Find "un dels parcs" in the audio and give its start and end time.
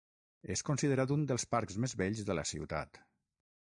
1.17-1.79